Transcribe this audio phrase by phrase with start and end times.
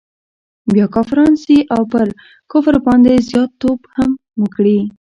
[0.73, 2.07] بیا کافران سي او پر
[2.51, 4.77] کفر باندي زیات توب هم وکړي.